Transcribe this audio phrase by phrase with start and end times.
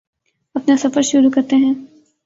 [0.55, 1.73] اپنا سفر شروع کرتے ہیں